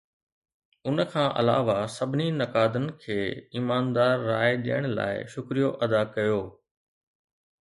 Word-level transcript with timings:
ان 0.87 0.97
کان 1.11 1.27
علاوه، 1.39 1.75
سڀني 1.97 2.27
نقادن 2.41 2.85
کي 3.03 3.17
ايماندار 3.57 4.13
راء 4.31 4.49
ڏيڻ 4.65 4.81
لاء 4.97 5.13
شڪريو 5.35 5.69
ادا 5.85 6.01
ڪيو. 6.15 6.41